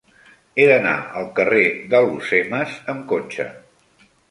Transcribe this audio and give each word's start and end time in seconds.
He 0.61 0.63
d'anar 0.71 0.93
al 1.19 1.27
carrer 1.41 1.67
d'Alhucemas 1.93 2.75
amb 2.95 3.07
cotxe. 3.15 3.49